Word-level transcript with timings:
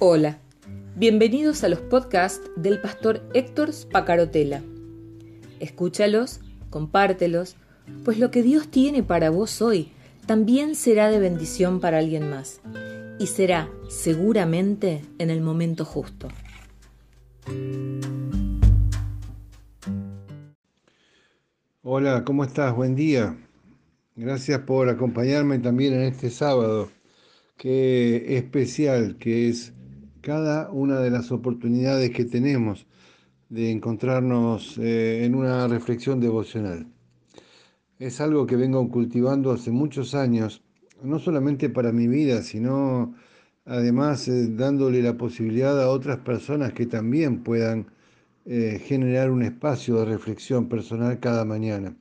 Hola, 0.00 0.38
bienvenidos 0.94 1.64
a 1.64 1.68
los 1.68 1.80
podcasts 1.80 2.48
del 2.54 2.80
pastor 2.80 3.20
Héctor 3.34 3.72
Spacarotela. 3.72 4.62
Escúchalos, 5.58 6.38
compártelos, 6.70 7.56
pues 8.04 8.20
lo 8.20 8.30
que 8.30 8.44
Dios 8.44 8.68
tiene 8.68 9.02
para 9.02 9.30
vos 9.30 9.60
hoy 9.60 9.90
también 10.24 10.76
será 10.76 11.10
de 11.10 11.18
bendición 11.18 11.80
para 11.80 11.98
alguien 11.98 12.30
más 12.30 12.60
y 13.18 13.26
será 13.26 13.68
seguramente 13.88 15.02
en 15.18 15.30
el 15.30 15.40
momento 15.40 15.84
justo. 15.84 16.28
Hola, 21.82 22.22
¿cómo 22.24 22.44
estás? 22.44 22.72
Buen 22.72 22.94
día. 22.94 23.36
Gracias 24.14 24.60
por 24.60 24.90
acompañarme 24.90 25.58
también 25.58 25.94
en 25.94 26.02
este 26.02 26.30
sábado. 26.30 26.88
Qué 27.56 28.36
especial 28.36 29.16
que 29.18 29.48
es 29.48 29.72
cada 30.20 30.70
una 30.70 31.00
de 31.00 31.10
las 31.10 31.32
oportunidades 31.32 32.10
que 32.10 32.24
tenemos 32.24 32.86
de 33.48 33.70
encontrarnos 33.70 34.78
eh, 34.78 35.24
en 35.24 35.34
una 35.34 35.66
reflexión 35.68 36.20
devocional. 36.20 36.86
Es 37.98 38.20
algo 38.20 38.46
que 38.46 38.56
vengo 38.56 38.88
cultivando 38.90 39.50
hace 39.50 39.70
muchos 39.70 40.14
años, 40.14 40.62
no 41.02 41.18
solamente 41.18 41.68
para 41.68 41.92
mi 41.92 42.06
vida, 42.06 42.42
sino 42.42 43.14
además 43.64 44.28
eh, 44.28 44.48
dándole 44.48 45.02
la 45.02 45.16
posibilidad 45.16 45.80
a 45.82 45.90
otras 45.90 46.18
personas 46.18 46.72
que 46.72 46.86
también 46.86 47.42
puedan 47.42 47.86
eh, 48.44 48.80
generar 48.84 49.30
un 49.30 49.42
espacio 49.42 49.96
de 49.96 50.04
reflexión 50.06 50.68
personal 50.68 51.20
cada 51.20 51.44
mañana, 51.44 51.96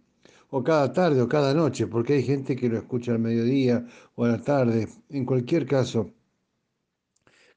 o 0.49 0.63
cada 0.63 0.93
tarde, 0.93 1.21
o 1.21 1.27
cada 1.27 1.53
noche, 1.53 1.87
porque 1.87 2.13
hay 2.13 2.23
gente 2.23 2.55
que 2.55 2.69
lo 2.69 2.77
escucha 2.77 3.11
al 3.11 3.19
mediodía 3.19 3.85
o 4.15 4.25
a 4.25 4.29
la 4.29 4.41
tarde. 4.41 4.87
En 5.09 5.25
cualquier 5.25 5.65
caso, 5.65 6.11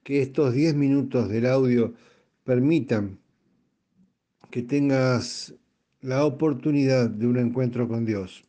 que 0.03 0.23
estos 0.23 0.55
10 0.55 0.75
minutos 0.75 1.29
del 1.29 1.47
audio 1.47 1.95
permitan 2.45 3.19
que 4.51 4.63
tengas 4.63 5.55
la 6.01 6.25
oportunidad 6.25 7.11
de 7.11 7.27
un 7.27 7.39
encuentro 7.39 7.87
con 7.87 8.05
Dios, 8.05 8.45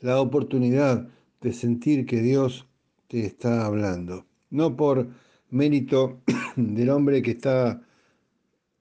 la 0.00 0.20
oportunidad 0.20 1.08
de 1.40 1.52
sentir 1.52 2.06
que 2.06 2.22
Dios 2.22 2.66
te 3.08 3.26
está 3.26 3.66
hablando, 3.66 4.26
no 4.50 4.76
por 4.76 5.08
mérito 5.50 6.22
del 6.56 6.90
hombre 6.90 7.22
que 7.22 7.32
está 7.32 7.82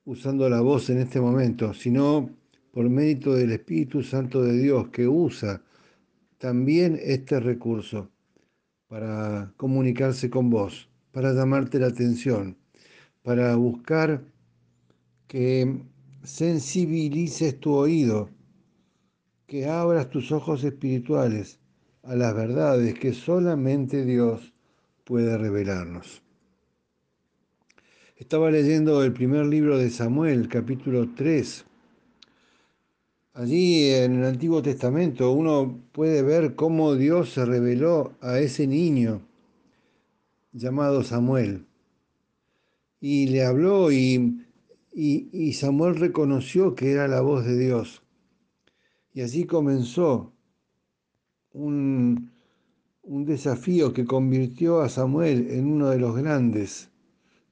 usando 0.06 0.50
la 0.50 0.62
voz 0.62 0.90
en 0.90 1.00
este 1.00 1.20
momento, 1.20 1.74
sino 1.74 2.30
por 2.72 2.90
mérito 2.90 3.34
del 3.34 3.52
Espíritu 3.52 4.04
Santo 4.04 4.42
de 4.42 4.58
Dios 4.58 4.90
que 4.90 5.08
usa 5.08 5.62
también 6.38 7.00
este 7.02 7.40
recurso 7.40 8.13
para 8.94 9.52
comunicarse 9.58 10.30
con 10.30 10.52
vos, 10.52 10.88
para 11.12 11.34
llamarte 11.34 11.80
la 11.80 11.88
atención, 11.88 12.58
para 13.24 13.56
buscar 13.56 14.22
que 15.28 15.80
sensibilices 16.22 17.60
tu 17.60 17.74
oído, 17.74 18.30
que 19.48 19.66
abras 19.66 20.12
tus 20.12 20.32
ojos 20.32 20.64
espirituales 20.64 21.60
a 22.04 22.16
las 22.16 22.36
verdades 22.36 22.94
que 22.94 23.14
solamente 23.14 24.06
Dios 24.06 24.54
puede 25.06 25.40
revelarnos. 25.40 26.22
Estaba 28.16 28.52
leyendo 28.52 29.04
el 29.04 29.12
primer 29.12 29.48
libro 29.48 29.80
de 29.80 29.90
Samuel, 29.90 30.48
capítulo 30.48 31.10
3. 31.16 31.66
Allí 33.36 33.90
en 33.90 34.20
el 34.20 34.26
Antiguo 34.26 34.62
Testamento 34.62 35.32
uno 35.32 35.82
puede 35.92 36.22
ver 36.22 36.54
cómo 36.54 36.94
Dios 36.94 37.32
se 37.32 37.44
reveló 37.44 38.14
a 38.22 38.38
ese 38.38 38.68
niño 38.68 39.22
llamado 40.52 41.04
Samuel. 41.04 41.66
Y 43.02 43.28
le 43.30 43.44
habló 43.44 43.92
y, 43.92 44.46
y, 44.94 45.54
Samuel 45.54 45.96
reconoció 45.96 46.76
que 46.76 46.92
era 46.92 47.08
la 47.08 47.22
voz 47.22 47.44
de 47.44 47.58
Dios. 47.58 48.04
Y 49.16 49.22
así 49.22 49.46
comenzó 49.46 50.32
un, 51.54 52.32
un 53.02 53.26
desafío 53.26 53.94
que 53.94 54.06
convirtió 54.06 54.82
a 54.82 54.90
Samuel 54.90 55.48
en 55.50 55.66
uno 55.66 55.90
de 55.90 55.98
los 55.98 56.16
grandes 56.16 56.92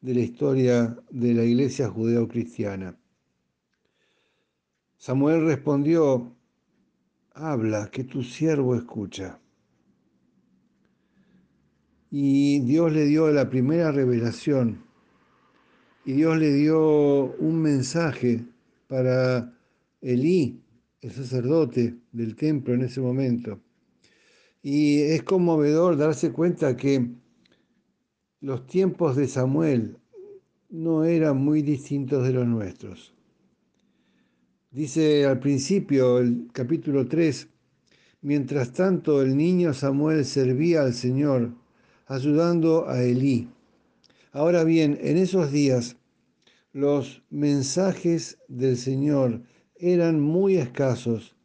de 0.02 0.14
la 0.14 0.22
historia 0.22 0.96
de 1.10 1.34
la 1.34 1.44
iglesia 1.44 1.90
judeocristiana. 1.90 3.01
Samuel 5.02 5.46
respondió, 5.46 6.32
habla, 7.34 7.90
que 7.90 8.04
tu 8.04 8.22
siervo 8.22 8.76
escucha. 8.76 9.40
Y 12.12 12.60
Dios 12.60 12.94
le 12.94 13.06
dio 13.06 13.32
la 13.32 13.50
primera 13.50 13.92
revelación. 13.92 14.86
Y 16.06 16.14
Dios 16.14 16.38
le 16.38 16.54
dio 16.54 17.36
un 17.38 17.64
mensaje 17.64 18.46
para 18.86 19.58
Elí, 20.02 20.62
el 21.02 21.12
sacerdote 21.12 21.98
del 22.12 22.36
templo 22.36 22.76
en 22.76 22.84
ese 22.84 23.02
momento. 23.02 23.60
Y 24.62 25.02
es 25.02 25.24
conmovedor 25.24 25.98
darse 25.98 26.32
cuenta 26.32 26.78
que 26.78 27.10
los 28.40 28.68
tiempos 28.68 29.16
de 29.16 29.28
Samuel 29.28 29.98
no 30.70 31.06
eran 31.06 31.38
muy 31.38 31.64
distintos 31.64 32.24
de 32.24 32.34
los 32.34 32.46
nuestros. 32.46 33.16
Dice 34.74 35.26
al 35.26 35.38
principio 35.40 36.20
el 36.20 36.48
capítulo 36.54 37.06
3, 37.06 37.50
mientras 38.22 38.72
tanto 38.72 39.22
el 39.22 39.36
niño 39.36 39.74
Samuel 39.74 40.24
servía 40.24 40.84
al 40.84 40.94
Señor, 40.94 41.52
ayudando 42.08 42.88
a 42.88 43.04
Elí. 43.04 43.50
Ahora 44.32 44.64
bien, 44.64 44.98
en 45.02 45.18
esos 45.18 45.52
días 45.52 45.98
los 46.72 47.22
mensajes 47.30 48.38
del 48.48 48.78
Señor 48.78 49.44
eran 49.76 50.22
muy 50.22 50.56
escasos 50.56 51.36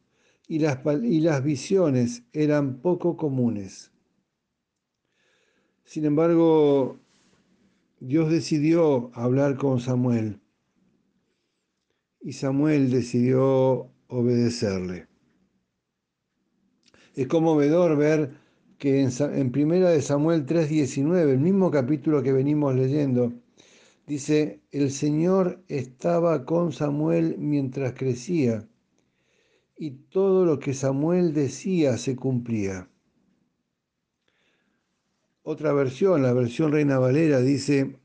y 0.46 0.60
las, 0.60 0.78
y 1.02 1.18
las 1.18 1.42
visiones 1.42 2.22
eran 2.32 2.76
poco 2.80 3.16
comunes. 3.16 3.90
Sin 5.82 6.04
embargo, 6.04 7.00
Dios 7.98 8.30
decidió 8.30 9.10
hablar 9.14 9.56
con 9.56 9.80
Samuel 9.80 10.38
y 12.26 12.32
Samuel 12.32 12.90
decidió 12.90 13.88
obedecerle. 14.08 15.06
Es 17.14 17.28
conmovedor 17.28 17.96
ver 17.96 18.32
que 18.78 19.00
en, 19.00 19.52
primera 19.52 19.90
de 19.90 20.02
Samuel 20.02 20.44
3:19, 20.44 21.30
el 21.30 21.38
mismo 21.38 21.70
capítulo 21.70 22.24
que 22.24 22.32
venimos 22.32 22.74
leyendo, 22.74 23.32
dice, 24.08 24.60
el 24.72 24.90
Señor 24.90 25.62
estaba 25.68 26.44
con 26.44 26.72
Samuel 26.72 27.36
mientras 27.38 27.92
crecía 27.92 28.68
y 29.78 29.92
todo 30.10 30.44
lo 30.44 30.58
que 30.58 30.74
Samuel 30.74 31.32
decía 31.32 31.96
se 31.96 32.16
cumplía. 32.16 32.90
Otra 35.44 35.72
versión, 35.72 36.24
la 36.24 36.32
versión 36.32 36.72
Reina 36.72 36.98
Valera, 36.98 37.40
dice, 37.40 38.00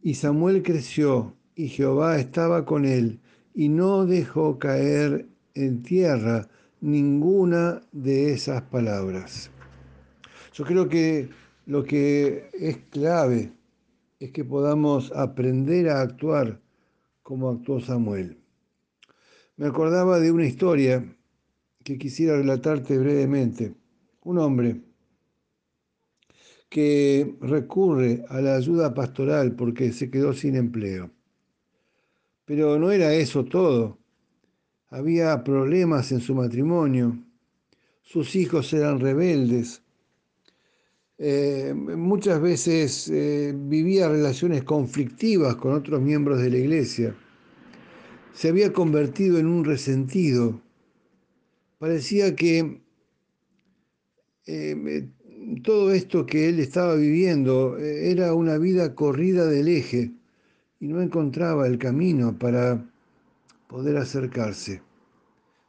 y 0.00 0.14
Samuel 0.14 0.62
creció 0.62 1.37
y 1.58 1.66
Jehová 1.66 2.20
estaba 2.20 2.64
con 2.64 2.84
él 2.84 3.18
y 3.52 3.68
no 3.68 4.06
dejó 4.06 4.60
caer 4.60 5.26
en 5.54 5.82
tierra 5.82 6.48
ninguna 6.80 7.82
de 7.90 8.32
esas 8.32 8.62
palabras. 8.62 9.50
Yo 10.54 10.64
creo 10.64 10.88
que 10.88 11.30
lo 11.66 11.82
que 11.82 12.48
es 12.52 12.76
clave 12.90 13.52
es 14.20 14.30
que 14.30 14.44
podamos 14.44 15.10
aprender 15.16 15.88
a 15.88 16.00
actuar 16.00 16.60
como 17.24 17.50
actuó 17.50 17.80
Samuel. 17.80 18.38
Me 19.56 19.66
acordaba 19.66 20.20
de 20.20 20.30
una 20.30 20.46
historia 20.46 21.12
que 21.82 21.98
quisiera 21.98 22.36
relatarte 22.36 22.96
brevemente. 22.96 23.74
Un 24.22 24.38
hombre 24.38 24.80
que 26.68 27.36
recurre 27.40 28.24
a 28.28 28.40
la 28.40 28.54
ayuda 28.54 28.94
pastoral 28.94 29.56
porque 29.56 29.90
se 29.90 30.08
quedó 30.08 30.32
sin 30.32 30.54
empleo. 30.54 31.17
Pero 32.48 32.78
no 32.78 32.90
era 32.90 33.12
eso 33.12 33.44
todo. 33.44 33.98
Había 34.88 35.44
problemas 35.44 36.10
en 36.12 36.20
su 36.20 36.34
matrimonio. 36.34 37.22
Sus 38.00 38.34
hijos 38.36 38.72
eran 38.72 39.00
rebeldes. 39.00 39.82
Eh, 41.18 41.74
muchas 41.74 42.40
veces 42.40 43.10
eh, 43.10 43.54
vivía 43.54 44.08
relaciones 44.08 44.64
conflictivas 44.64 45.56
con 45.56 45.74
otros 45.74 46.00
miembros 46.00 46.40
de 46.40 46.48
la 46.48 46.56
iglesia. 46.56 47.14
Se 48.32 48.48
había 48.48 48.72
convertido 48.72 49.38
en 49.38 49.46
un 49.46 49.66
resentido. 49.66 50.62
Parecía 51.78 52.34
que 52.34 52.80
eh, 54.46 55.06
todo 55.62 55.92
esto 55.92 56.24
que 56.24 56.48
él 56.48 56.60
estaba 56.60 56.94
viviendo 56.94 57.76
era 57.76 58.32
una 58.32 58.56
vida 58.56 58.94
corrida 58.94 59.44
del 59.44 59.68
eje 59.68 60.12
y 60.80 60.88
no 60.88 61.02
encontraba 61.02 61.66
el 61.66 61.78
camino 61.78 62.38
para 62.38 62.84
poder 63.66 63.96
acercarse. 63.96 64.82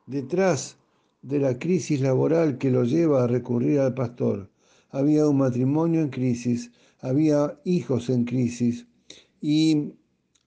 Detrás 0.05 0.77
de 1.21 1.39
la 1.39 1.57
crisis 1.59 2.01
laboral 2.01 2.57
que 2.57 2.71
lo 2.71 2.83
lleva 2.83 3.23
a 3.23 3.27
recurrir 3.27 3.79
al 3.79 3.93
pastor, 3.93 4.49
había 4.91 5.27
un 5.27 5.37
matrimonio 5.37 6.01
en 6.01 6.09
crisis, 6.09 6.71
había 7.01 7.59
hijos 7.63 8.09
en 8.09 8.25
crisis 8.25 8.87
y 9.41 9.93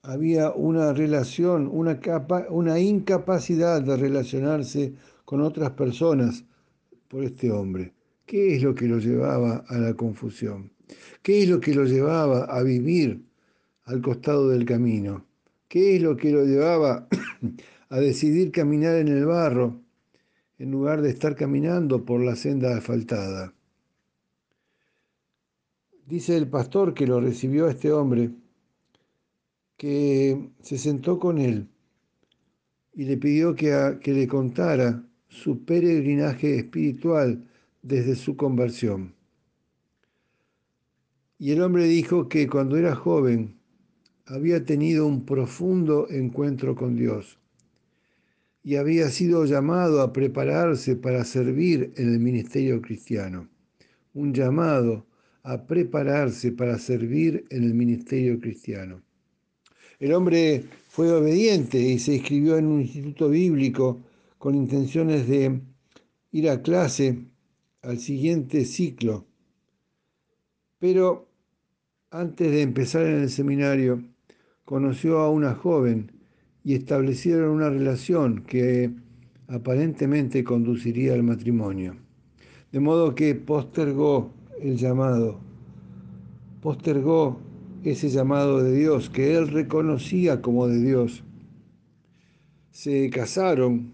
había 0.01 0.51
una 0.51 0.93
relación, 0.93 1.69
una, 1.71 1.99
una 2.49 2.79
incapacidad 2.79 3.81
de 3.81 3.95
relacionarse 3.95 4.93
con 5.25 5.41
otras 5.41 5.71
personas 5.71 6.43
por 7.07 7.23
este 7.23 7.51
hombre. 7.51 7.93
¿Qué 8.25 8.55
es 8.55 8.63
lo 8.63 8.73
que 8.75 8.87
lo 8.87 8.97
llevaba 8.97 9.63
a 9.67 9.77
la 9.77 9.93
confusión? 9.93 10.71
¿Qué 11.21 11.43
es 11.43 11.49
lo 11.49 11.59
que 11.59 11.73
lo 11.73 11.85
llevaba 11.85 12.45
a 12.45 12.63
vivir 12.63 13.23
al 13.85 14.01
costado 14.01 14.49
del 14.49 14.65
camino? 14.65 15.25
¿Qué 15.67 15.95
es 15.95 16.01
lo 16.01 16.15
que 16.15 16.31
lo 16.31 16.45
llevaba 16.45 17.07
a 17.89 17.99
decidir 17.99 18.51
caminar 18.51 18.95
en 18.97 19.07
el 19.07 19.25
barro 19.25 19.81
en 20.59 20.71
lugar 20.71 21.01
de 21.01 21.09
estar 21.09 21.35
caminando 21.35 22.05
por 22.05 22.21
la 22.21 22.35
senda 22.35 22.77
asfaltada? 22.77 23.53
Dice 26.05 26.37
el 26.37 26.47
pastor 26.47 26.93
que 26.93 27.07
lo 27.07 27.21
recibió 27.21 27.67
a 27.67 27.71
este 27.71 27.91
hombre, 27.91 28.31
que 29.77 30.49
se 30.61 30.77
sentó 30.77 31.17
con 31.19 31.39
él 31.39 31.67
y 32.93 33.05
le 33.05 33.17
pidió 33.17 33.55
que, 33.55 33.97
que 34.01 34.13
le 34.13 34.27
contara 34.27 35.03
su 35.27 35.65
peregrinaje 35.65 36.57
espiritual 36.57 37.49
desde 37.81 38.15
su 38.15 38.37
conversión. 38.37 39.15
Y 41.39 41.51
el 41.51 41.61
hombre 41.61 41.85
dijo 41.85 42.29
que 42.29 42.47
cuando 42.47 42.77
era 42.77 42.95
joven 42.95 43.59
había 44.25 44.63
tenido 44.65 45.05
un 45.05 45.25
profundo 45.25 46.07
encuentro 46.09 46.75
con 46.75 46.95
Dios 46.95 47.39
y 48.63 48.77
había 48.77 49.09
sido 49.09 49.45
llamado 49.45 50.01
a 50.01 50.13
prepararse 50.13 50.95
para 50.95 51.25
servir 51.25 51.93
en 51.97 52.13
el 52.13 52.19
ministerio 52.19 52.81
cristiano. 52.81 53.49
Un 54.13 54.33
llamado 54.33 55.05
a 55.43 55.67
prepararse 55.67 56.53
para 56.53 56.79
servir 56.79 57.45
en 57.49 57.63
el 57.63 57.73
ministerio 57.73 58.39
cristiano. 58.39 59.01
El 59.99 60.13
hombre 60.13 60.63
fue 60.87 61.11
obediente 61.11 61.79
y 61.79 61.99
se 61.99 62.15
inscribió 62.15 62.57
en 62.57 62.67
un 62.67 62.81
instituto 62.81 63.29
bíblico 63.29 64.01
con 64.37 64.55
intenciones 64.55 65.27
de 65.27 65.59
ir 66.31 66.49
a 66.49 66.61
clase 66.61 67.25
al 67.81 67.99
siguiente 67.99 68.63
ciclo. 68.63 69.25
Pero 70.79 71.27
antes 72.09 72.51
de 72.51 72.61
empezar 72.61 73.05
en 73.05 73.21
el 73.23 73.29
seminario, 73.29 74.03
conoció 74.65 75.19
a 75.19 75.29
una 75.29 75.53
joven 75.55 76.11
y 76.63 76.73
establecieron 76.75 77.49
una 77.49 77.69
relación 77.69 78.43
que 78.43 78.91
aparentemente 79.47 80.43
conduciría 80.43 81.13
al 81.13 81.23
matrimonio. 81.23 81.95
De 82.71 82.79
modo 82.79 83.13
que 83.13 83.35
postergó 83.35 84.31
el 84.61 84.77
llamado, 84.77 85.39
postergó 86.61 87.39
ese 87.83 88.09
llamado 88.09 88.63
de 88.63 88.73
Dios 88.73 89.09
que 89.09 89.35
él 89.35 89.49
reconocía 89.49 90.41
como 90.41 90.67
de 90.67 90.81
Dios. 90.81 91.23
Se 92.71 93.09
casaron, 93.09 93.93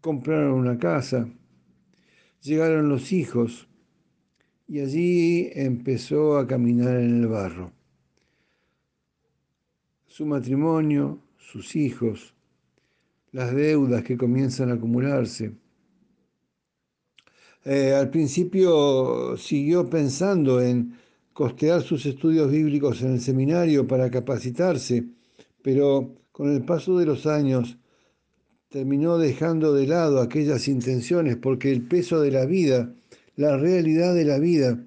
compraron 0.00 0.54
una 0.54 0.78
casa, 0.78 1.28
llegaron 2.40 2.88
los 2.88 3.12
hijos 3.12 3.68
y 4.66 4.80
allí 4.80 5.50
empezó 5.52 6.38
a 6.38 6.46
caminar 6.46 6.96
en 6.96 7.20
el 7.20 7.28
barro. 7.28 7.70
Su 10.16 10.26
matrimonio, 10.26 11.18
sus 11.38 11.74
hijos, 11.74 12.34
las 13.32 13.52
deudas 13.52 14.04
que 14.04 14.16
comienzan 14.16 14.70
a 14.70 14.74
acumularse. 14.74 15.54
Eh, 17.64 17.92
al 17.92 18.10
principio 18.10 19.36
siguió 19.36 19.90
pensando 19.90 20.60
en 20.60 20.96
costear 21.32 21.82
sus 21.82 22.06
estudios 22.06 22.48
bíblicos 22.48 23.02
en 23.02 23.14
el 23.14 23.20
seminario 23.20 23.88
para 23.88 24.08
capacitarse, 24.08 25.04
pero 25.62 26.14
con 26.30 26.48
el 26.52 26.64
paso 26.64 26.96
de 26.96 27.06
los 27.06 27.26
años 27.26 27.76
terminó 28.68 29.18
dejando 29.18 29.74
de 29.74 29.88
lado 29.88 30.20
aquellas 30.20 30.68
intenciones 30.68 31.38
porque 31.38 31.72
el 31.72 31.82
peso 31.88 32.20
de 32.20 32.30
la 32.30 32.46
vida, 32.46 32.94
la 33.34 33.56
realidad 33.56 34.14
de 34.14 34.24
la 34.24 34.38
vida, 34.38 34.78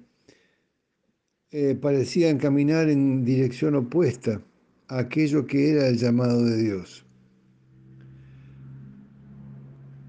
eh, 1.50 1.74
parecía 1.78 2.30
encaminar 2.30 2.88
en 2.88 3.26
dirección 3.26 3.74
opuesta 3.74 4.40
aquello 4.88 5.46
que 5.46 5.70
era 5.70 5.88
el 5.88 5.96
llamado 5.98 6.44
de 6.44 6.56
Dios. 6.56 7.04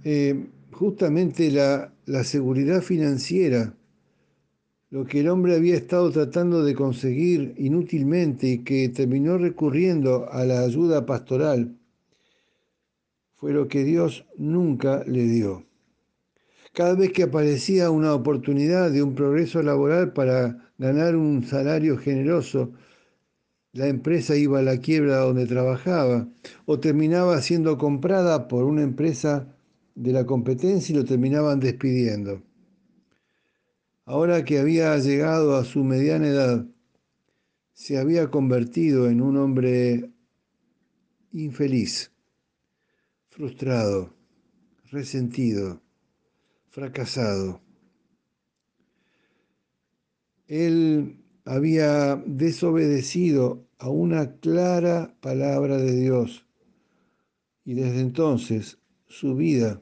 Eh, 0.04 0.48
justamente 0.72 1.52
la, 1.52 1.94
la 2.06 2.24
seguridad 2.24 2.82
financiera, 2.82 3.76
lo 4.90 5.06
que 5.06 5.20
el 5.20 5.30
hombre 5.30 5.56
había 5.56 5.76
estado 5.76 6.10
tratando 6.10 6.64
de 6.64 6.74
conseguir 6.74 7.54
inútilmente 7.58 8.48
y 8.48 8.64
que 8.64 8.90
terminó 8.90 9.38
recurriendo 9.38 10.32
a 10.32 10.46
la 10.46 10.62
ayuda 10.62 11.06
pastoral, 11.06 11.78
fue 13.36 13.54
lo 13.54 13.68
que 13.68 13.84
Dios 13.84 14.26
nunca 14.38 15.04
le 15.06 15.24
dio. 15.24 15.66
Cada 16.74 16.96
vez 16.96 17.12
que 17.12 17.24
aparecía 17.24 17.90
una 17.90 18.14
oportunidad 18.14 18.92
de 18.92 19.04
un 19.04 19.16
progreso 19.16 19.62
laboral 19.62 20.14
para 20.14 20.72
ganar 20.78 21.16
un 21.16 21.44
salario 21.44 21.98
generoso, 21.98 22.74
la 23.74 23.88
empresa 23.88 24.36
iba 24.36 24.60
a 24.60 24.64
la 24.64 24.80
quiebra 24.80 25.18
donde 25.18 25.46
trabajaba 25.46 26.28
o 26.66 26.80
terminaba 26.80 27.42
siendo 27.42 27.78
comprada 27.78 28.48
por 28.48 28.64
una 28.64 28.82
empresa 28.82 29.56
de 29.96 30.12
la 30.12 30.26
competencia 30.26 30.94
y 30.94 30.98
lo 30.98 31.06
terminaban 31.06 31.60
despidiendo. 31.60 32.42
Ahora 34.06 34.44
que 34.44 34.60
había 34.60 34.98
llegado 34.98 35.56
a 35.56 35.66
su 35.66 35.84
mediana 35.84 36.28
edad, 36.28 36.66
se 37.74 37.98
había 37.98 38.30
convertido 38.30 39.08
en 39.08 39.22
un 39.22 39.38
hombre 39.38 40.10
infeliz 41.32 42.12
frustrado, 43.30 44.14
resentido, 44.92 45.82
fracasado. 46.70 47.62
Él 50.48 51.20
había 51.46 52.16
desobedecido 52.26 53.68
a 53.78 53.90
una 53.90 54.36
clara 54.38 55.16
palabra 55.22 55.78
de 55.78 55.96
Dios 55.96 56.46
y 57.66 57.74
desde 57.74 58.02
entonces 58.02 58.78
su 59.08 59.36
vida 59.36 59.82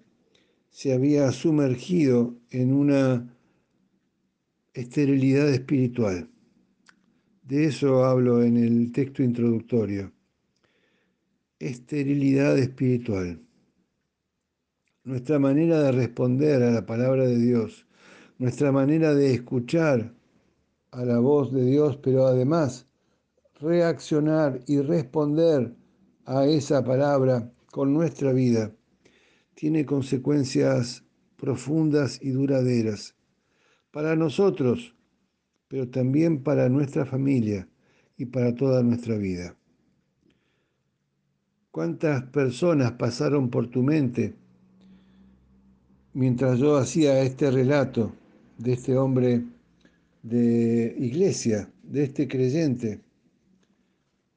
se 0.70 0.94
había 0.94 1.32
sumergido 1.32 2.38
en 2.52 2.74
una 2.74 3.36
esterilidad 4.74 5.50
espiritual. 5.50 6.30
De 7.44 7.66
eso 7.66 8.06
hablo 8.06 8.44
en 8.44 8.58
el 8.58 8.92
texto 8.92 9.24
introductorio. 9.24 10.12
Esterilidad 11.60 12.58
espiritual 12.58 13.42
nuestra 15.08 15.40
manera 15.40 15.82
de 15.82 15.94
responder 15.94 16.62
a 16.62 16.70
la 16.70 16.86
palabra 16.86 17.26
de 17.26 17.38
Dios, 17.38 17.88
nuestra 18.40 18.74
manera 18.74 19.16
de 19.16 19.34
escuchar 19.34 20.14
a 20.98 21.06
la 21.06 21.20
voz 21.20 21.54
de 21.54 21.64
Dios, 21.64 21.98
pero 21.98 22.26
además 22.26 22.88
reaccionar 23.60 24.60
y 24.68 24.80
responder 24.82 25.76
a 26.26 26.46
esa 26.46 26.84
palabra 26.84 27.52
con 27.72 27.94
nuestra 27.94 28.34
vida, 28.34 28.74
tiene 29.54 29.86
consecuencias 29.86 31.04
profundas 31.36 32.20
y 32.22 32.32
duraderas 32.32 33.16
para 33.92 34.16
nosotros, 34.16 34.96
pero 35.68 35.88
también 35.90 36.44
para 36.44 36.70
nuestra 36.70 37.06
familia 37.06 37.70
y 38.18 38.26
para 38.26 38.56
toda 38.56 38.82
nuestra 38.82 39.16
vida. 39.18 39.56
¿Cuántas 41.72 42.24
personas 42.24 42.94
pasaron 42.94 43.50
por 43.50 43.68
tu 43.68 43.84
mente? 43.84 44.36
mientras 46.18 46.58
yo 46.58 46.78
hacía 46.78 47.22
este 47.22 47.52
relato 47.52 48.12
de 48.58 48.74
este 48.74 48.98
hombre 48.98 49.44
de 50.28 50.94
iglesia, 51.00 51.72
de 51.84 52.04
este 52.04 52.28
creyente, 52.28 53.00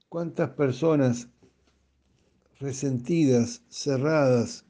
cuántas 0.09 0.51
personas 0.51 1.29
resentidas, 2.61 3.63
cerradas, 3.69 4.65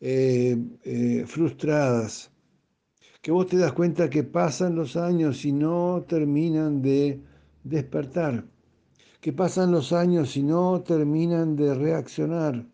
eh, 0.00 0.58
eh, 0.84 1.24
frustradas, 1.26 2.30
que 3.22 3.30
vos 3.30 3.46
te 3.46 3.56
das 3.56 3.72
cuenta 3.72 4.10
que 4.10 4.22
pasan 4.22 4.74
los 4.74 4.96
años 4.96 5.46
y 5.46 5.52
no 5.52 6.04
terminan 6.06 6.82
de 6.82 7.20
despertar, 7.64 8.44
que 9.22 9.32
pasan 9.32 9.72
los 9.72 9.94
años 9.94 10.36
y 10.36 10.42
no 10.42 10.82
terminan 10.82 11.56
de 11.56 11.74
reaccionar 11.74 12.66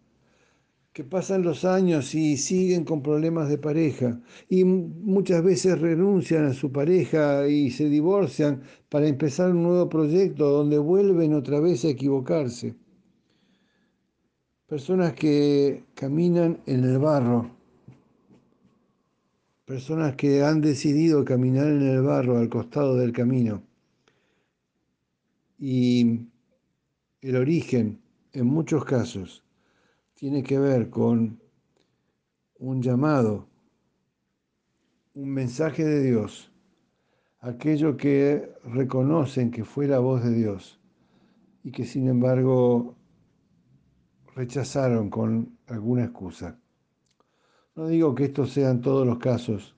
que 0.94 1.02
pasan 1.02 1.42
los 1.42 1.64
años 1.64 2.14
y 2.14 2.36
siguen 2.36 2.84
con 2.84 3.02
problemas 3.02 3.48
de 3.48 3.58
pareja 3.58 4.20
y 4.48 4.62
muchas 4.62 5.42
veces 5.42 5.80
renuncian 5.80 6.44
a 6.44 6.54
su 6.54 6.70
pareja 6.70 7.48
y 7.48 7.72
se 7.72 7.88
divorcian 7.88 8.62
para 8.88 9.08
empezar 9.08 9.50
un 9.50 9.64
nuevo 9.64 9.88
proyecto 9.88 10.48
donde 10.48 10.78
vuelven 10.78 11.34
otra 11.34 11.58
vez 11.58 11.84
a 11.84 11.88
equivocarse. 11.88 12.76
Personas 14.68 15.14
que 15.14 15.82
caminan 15.96 16.60
en 16.64 16.84
el 16.84 17.00
barro, 17.00 17.50
personas 19.64 20.14
que 20.14 20.44
han 20.44 20.60
decidido 20.60 21.24
caminar 21.24 21.66
en 21.66 21.82
el 21.82 22.02
barro 22.02 22.38
al 22.38 22.48
costado 22.48 22.96
del 22.96 23.10
camino. 23.10 23.64
Y 25.58 26.20
el 27.20 27.34
origen, 27.34 28.00
en 28.32 28.46
muchos 28.46 28.84
casos, 28.84 29.43
tiene 30.14 30.42
que 30.42 30.58
ver 30.58 30.90
con 30.90 31.40
un 32.58 32.82
llamado, 32.82 33.48
un 35.14 35.30
mensaje 35.30 35.84
de 35.84 36.02
Dios, 36.02 36.52
aquello 37.40 37.96
que 37.96 38.52
reconocen 38.64 39.50
que 39.50 39.64
fue 39.64 39.86
la 39.86 39.98
voz 39.98 40.24
de 40.24 40.32
Dios 40.32 40.80
y 41.62 41.72
que 41.72 41.84
sin 41.84 42.08
embargo 42.08 42.96
rechazaron 44.34 45.10
con 45.10 45.58
alguna 45.66 46.04
excusa. 46.04 46.58
No 47.74 47.88
digo 47.88 48.14
que 48.14 48.24
estos 48.24 48.52
sean 48.52 48.80
todos 48.80 49.06
los 49.06 49.18
casos, 49.18 49.74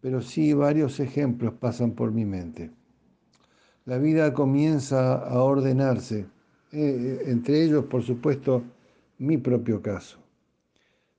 pero 0.00 0.20
sí 0.20 0.52
varios 0.52 1.00
ejemplos 1.00 1.54
pasan 1.54 1.92
por 1.92 2.12
mi 2.12 2.24
mente. 2.24 2.70
La 3.86 3.98
vida 3.98 4.32
comienza 4.32 5.14
a 5.14 5.42
ordenarse, 5.42 6.20
eh, 6.20 6.26
eh, 6.72 7.22
entre 7.26 7.62
ellos, 7.64 7.86
por 7.86 8.02
supuesto, 8.02 8.62
mi 9.18 9.38
propio 9.38 9.80
caso. 9.80 10.18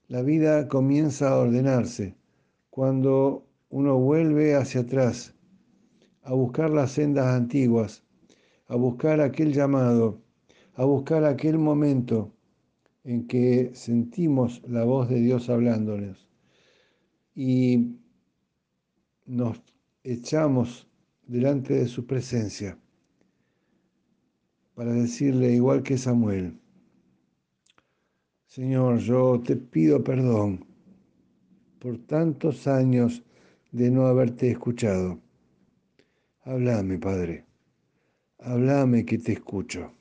La 0.08 0.22
vida 0.22 0.68
comienza 0.68 1.30
a 1.30 1.38
ordenarse 1.38 2.16
cuando 2.70 3.48
uno 3.70 3.98
vuelve 3.98 4.56
hacia 4.56 4.82
atrás 4.82 5.34
a 6.22 6.34
buscar 6.34 6.70
las 6.70 6.92
sendas 6.92 7.28
antiguas, 7.28 8.04
a 8.68 8.76
buscar 8.76 9.22
aquel 9.22 9.54
llamado, 9.54 10.22
a 10.74 10.86
buscar 10.86 11.24
aquel 11.24 11.58
momento 11.58 12.34
en 13.04 13.28
que 13.28 13.72
sentimos 13.74 14.62
la 14.68 14.84
voz 14.84 15.08
de 15.10 15.20
Dios 15.20 15.50
hablándonos 15.50 16.28
y 17.36 17.98
nos 19.26 19.62
echamos 20.04 20.88
delante 21.28 21.74
de 21.76 21.88
su 21.88 22.06
presencia 22.06 22.78
para 24.74 24.94
decirle, 24.94 25.54
igual 25.54 25.84
que 25.84 25.98
Samuel, 25.98 26.60
Señor, 28.56 29.00
yo 29.00 29.42
te 29.42 29.58
pido 29.58 30.02
perdón 30.02 30.66
por 31.78 31.98
tantos 31.98 32.68
años 32.68 33.22
de 33.74 33.92
no 33.92 34.08
haberte 34.08 34.50
escuchado. 34.50 35.20
Háblame, 36.40 36.98
Padre, 36.98 37.44
háblame 38.40 39.04
que 39.04 39.18
te 39.18 39.34
escucho. 39.34 39.92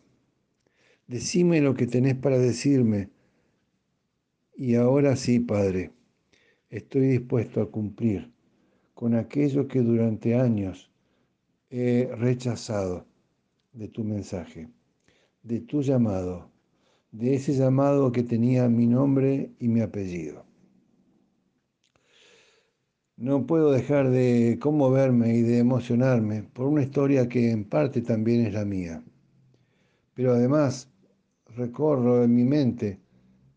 Decime 1.08 1.60
lo 1.60 1.74
que 1.74 1.88
tenés 1.88 2.14
para 2.14 2.38
decirme. 2.38 3.10
Y 4.56 4.76
ahora 4.76 5.16
sí, 5.16 5.40
Padre, 5.40 5.90
estoy 6.70 7.08
dispuesto 7.08 7.60
a 7.60 7.72
cumplir 7.72 8.30
con 8.94 9.16
aquello 9.16 9.66
que 9.66 9.80
durante 9.80 10.36
años 10.36 10.92
he 11.70 12.08
rechazado 12.14 13.04
de 13.72 13.88
tu 13.88 14.04
mensaje, 14.04 14.68
de 15.42 15.58
tu 15.58 15.82
llamado, 15.82 16.53
de 17.14 17.34
ese 17.34 17.54
llamado 17.54 18.10
que 18.10 18.24
tenía 18.24 18.68
mi 18.68 18.88
nombre 18.88 19.52
y 19.60 19.68
mi 19.68 19.80
apellido. 19.80 20.44
No 23.16 23.46
puedo 23.46 23.70
dejar 23.70 24.10
de 24.10 24.58
conmoverme 24.60 25.36
y 25.36 25.42
de 25.42 25.58
emocionarme 25.58 26.42
por 26.42 26.66
una 26.66 26.82
historia 26.82 27.28
que 27.28 27.52
en 27.52 27.68
parte 27.68 28.02
también 28.02 28.44
es 28.44 28.52
la 28.52 28.64
mía. 28.64 29.04
Pero 30.14 30.32
además 30.32 30.90
recorro 31.54 32.24
en 32.24 32.34
mi 32.34 32.42
mente 32.42 32.98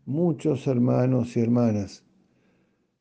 muchos 0.06 0.68
hermanos 0.68 1.36
y 1.36 1.40
hermanas 1.40 2.04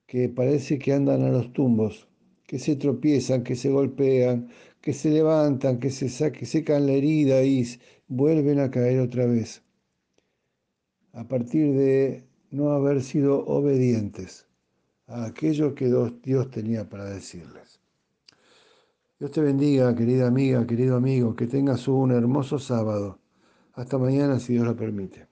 que 0.08 0.28
parece 0.28 0.80
que 0.80 0.92
andan 0.92 1.22
a 1.22 1.30
los 1.30 1.54
tumbos, 1.54 2.08
que 2.48 2.58
se 2.58 2.76
tropiezan, 2.78 3.44
que 3.44 3.56
se 3.56 3.70
golpean, 3.70 4.50
que 4.82 4.94
se 4.94 5.12
levantan, 5.12 5.80
que 5.80 5.92
se 5.92 6.10
secan 6.10 6.88
la 6.88 6.94
herida 6.94 7.44
y 7.44 7.64
vuelven 8.08 8.60
a 8.60 8.72
caer 8.72 9.02
otra 9.02 9.28
vez, 9.28 9.67
a 11.18 11.24
partir 11.28 11.74
de 11.74 12.24
no 12.52 12.70
haber 12.74 13.02
sido 13.02 13.44
obedientes 13.48 14.46
a 15.08 15.26
aquello 15.26 15.74
que 15.74 15.92
Dios 16.22 16.52
tenía 16.52 16.88
para 16.88 17.06
decirles. 17.06 17.80
Dios 19.20 19.32
te 19.32 19.42
bendiga, 19.42 19.96
querida 19.96 20.28
amiga, 20.28 20.68
querido 20.68 20.96
amigo, 20.96 21.36
que 21.36 21.48
tengas 21.48 21.88
un 21.88 22.12
hermoso 22.12 22.60
sábado 22.60 23.18
hasta 23.74 23.98
mañana, 23.98 24.40
si 24.40 24.54
Dios 24.54 24.68
lo 24.68 24.76
permite. 24.76 25.27